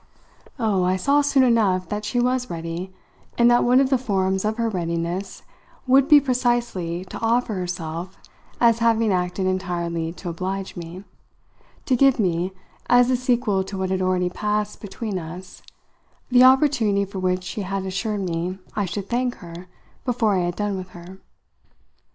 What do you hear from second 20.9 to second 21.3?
her.